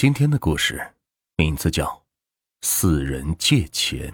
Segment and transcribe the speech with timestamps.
[0.00, 0.94] 今天的故事
[1.36, 1.84] 名字叫
[2.62, 4.10] 《四人借钱》。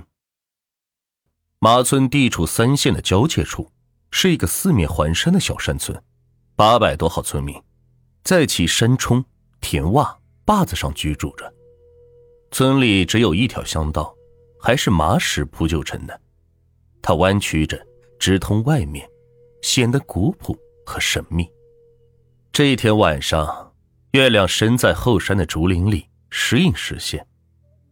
[1.61, 3.71] 马村地处三县的交界处，
[4.11, 6.03] 是一个四面环山的小山村，
[6.57, 7.62] 八百多号村民
[8.25, 9.25] 在其山冲、
[9.61, 11.54] 田洼、坝子上居住着。
[12.50, 14.12] 村里只有一条乡道，
[14.61, 16.21] 还是麻石铺就成的，
[17.00, 17.80] 它弯曲着
[18.18, 19.09] 直通外面，
[19.62, 21.48] 显得古朴和神秘。
[22.50, 23.66] 这一天晚上。
[24.17, 27.27] 月亮身在后山的竹林里时隐时现，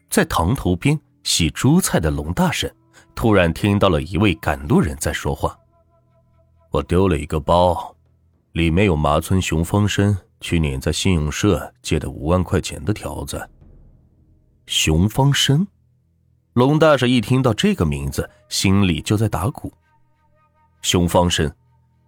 [0.09, 2.75] 在塘头边洗猪菜的龙大婶
[3.15, 5.55] 突然听到了一位赶路人在说话
[6.73, 7.95] ：“我丢了一个包，
[8.53, 13.51] 里面有麻村熊方生去年在信用社借的五万块钱的条子。”
[14.65, 15.69] 熊方生，
[16.55, 19.71] 龙大婶一听到这个名字，心里就在打鼓。
[20.81, 21.55] 熊方生，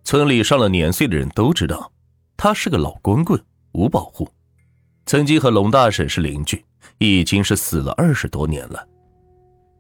[0.05, 1.93] 村里上了年岁的人都知道，
[2.35, 3.39] 他是个老光棍。
[3.77, 4.27] 无保护，
[5.05, 6.65] 曾经和龙大婶是邻居，
[6.97, 8.89] 已经是死了二十多年了。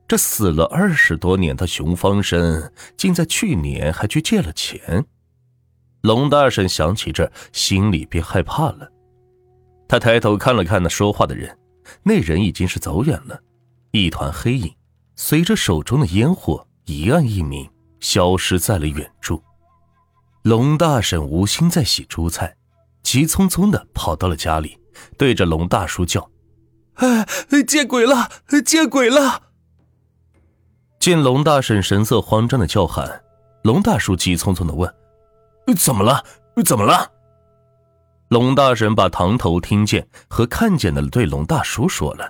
[0.07, 5.03] 这死了二十多年的熊方生，竟在去年还去借了钱。
[6.03, 8.93] 龙大婶想起这，心里便害怕了。
[9.89, 11.59] 他抬头看了看那说话的人，
[12.03, 13.41] 那人已经是走远了，
[13.93, 14.73] 一团黑影
[15.17, 17.67] 随着手中的烟火一暗一明，
[17.99, 19.43] 消失在了远处。
[20.43, 22.55] 龙大婶无心再洗猪菜。
[23.07, 24.77] 急匆匆的跑到了家里，
[25.17, 26.29] 对着龙大叔叫
[26.95, 27.25] ：“哎，
[27.65, 28.29] 见鬼了！
[28.65, 29.43] 见鬼了！”
[30.99, 33.23] 见龙大婶神色慌张的叫喊，
[33.63, 34.93] 龙大叔急匆匆的问
[35.79, 36.25] ：“怎么了？
[36.65, 37.09] 怎么了？”
[38.27, 42.29] 龙大婶把堂头听见和看见的对龙大叔说了。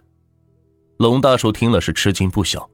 [0.99, 2.69] 龙大叔听了是吃惊不小，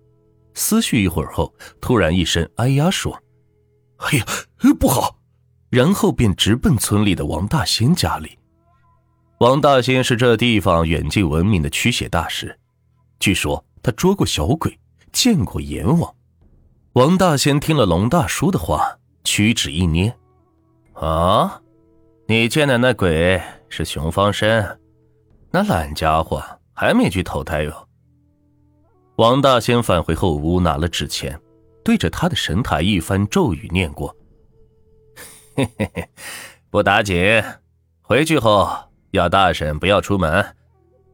[0.54, 3.16] 思绪一会儿后，突然一声“哎呀”说
[3.98, 4.26] ：“哎呀，
[4.80, 5.18] 不好！”
[5.72, 8.38] 然后便直奔村里的王大仙家里。
[9.38, 12.54] 王大仙是这地方远近闻名的驱邪大师，
[13.18, 14.78] 据说他捉过小鬼，
[15.12, 16.14] 见过阎王。
[16.92, 20.14] 王大仙听了龙大叔的话，屈指一捏
[20.92, 21.62] ：“啊，
[22.26, 24.78] 你见的那鬼是熊方生？
[25.50, 26.44] 那懒家伙
[26.74, 27.88] 还没去投胎哟。”
[29.16, 31.40] 王大仙返回后屋，拿了纸钱，
[31.82, 34.14] 对着他的神台一番咒语念过。
[35.54, 36.08] 嘿嘿嘿，
[36.70, 37.42] 不打紧。
[38.00, 38.68] 回去后
[39.10, 40.44] 要大婶不要出门，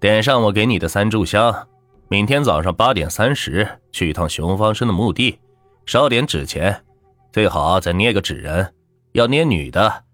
[0.00, 1.68] 点上我给你的三炷香。
[2.08, 5.38] 明天早上八点三十去一趟熊方生的墓地，
[5.84, 6.84] 烧点纸钱，
[7.32, 8.74] 最好再捏个纸人，
[9.12, 10.04] 要捏女的。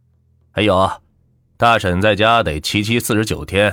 [0.51, 0.91] 还有，
[1.57, 3.73] 大婶在家得七七四十九天，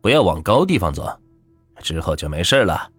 [0.00, 1.08] 不要往高地方走，
[1.80, 2.90] 之后就没事了。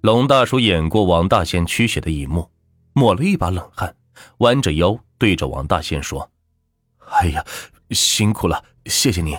[0.00, 2.50] 龙大叔演过王大仙驱邪的一幕，
[2.94, 3.94] 抹了一把冷汗，
[4.38, 4.98] 弯着腰。
[5.18, 6.30] 对着王大仙说
[7.10, 7.44] ：“哎呀，
[7.90, 9.38] 辛苦了，谢谢你。”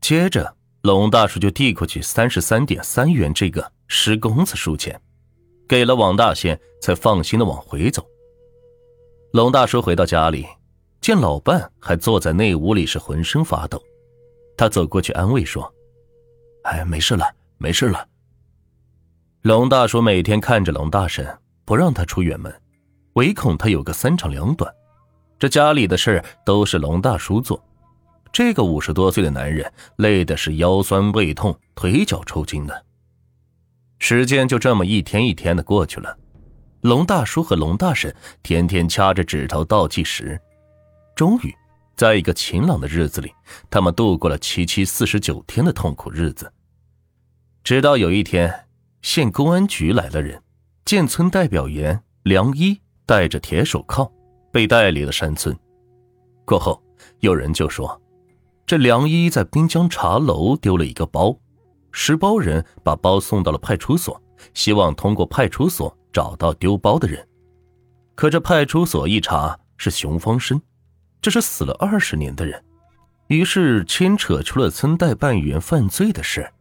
[0.00, 5.00] 接着，龙大叔就递过去三十三点三元这个十公子数钱，
[5.68, 8.06] 给了王大仙，才放心的往回走。
[9.32, 10.46] 龙大叔回到家里，
[11.00, 13.82] 见老伴还坐在内屋里，是浑身发抖。
[14.56, 15.72] 他走过去安慰说
[16.64, 17.24] ：“哎，没事了，
[17.58, 18.08] 没事了。”
[19.42, 22.52] 龙大叔每天看着龙大婶，不让他出远门，
[23.14, 24.72] 唯恐他有个三长两短。
[25.38, 27.62] 这家里的事都是龙大叔做，
[28.32, 32.84] 这个五十多岁的男人累的是腰酸背痛、腿脚抽筋的。
[34.00, 36.18] 时间就这么一天一天的过去了，
[36.80, 38.12] 龙大叔和龙大婶
[38.42, 40.40] 天天掐着指头倒计时，
[41.14, 41.54] 终于，
[41.96, 43.32] 在一个晴朗的日子里，
[43.70, 46.52] 他们度过了七七四十九天的痛苦日子。
[47.62, 48.66] 直到有一天，
[49.02, 50.42] 县公安局来了人，
[50.84, 54.12] 见村代表员梁一戴着铁手铐。
[54.58, 55.56] 被带离了山村，
[56.44, 56.82] 过后
[57.20, 58.02] 有人就说，
[58.66, 61.38] 这梁一在滨江茶楼丢了一个包，
[61.92, 64.20] 拾包人把包送到了派出所，
[64.54, 67.24] 希望通过派出所找到丢包的人。
[68.16, 70.60] 可这派出所一查是熊方生，
[71.22, 72.60] 这是死了二十年的人，
[73.28, 76.52] 于是牵扯出了村代办员犯罪的事。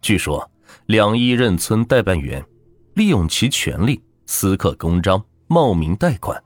[0.00, 0.48] 据说
[0.86, 2.46] 梁一任村代办员，
[2.94, 6.40] 利用其权力私刻公章，冒名贷款。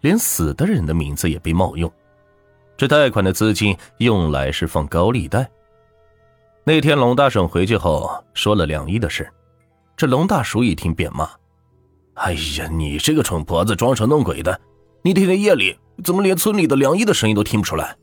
[0.00, 1.90] 连死的人的名字也被冒用，
[2.76, 5.48] 这贷款的资金用来是放高利贷。
[6.64, 9.30] 那天龙大婶回去后说了梁一的事，
[9.96, 11.28] 这龙大叔一听便骂
[12.14, 14.60] ：“哎呀，你这个蠢婆子，装神弄鬼的！
[15.02, 17.96] 你天天夜里怎么连村里的梁一的声音都听不出来？”